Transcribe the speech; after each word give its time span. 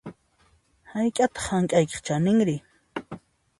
Hayk'ataq 0.91 1.35
hank'aykiq 1.49 2.01
chaninri? 2.05 2.57